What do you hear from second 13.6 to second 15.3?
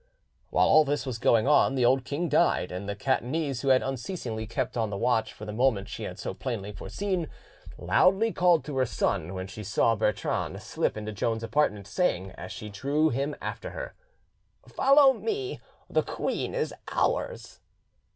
her— "Follow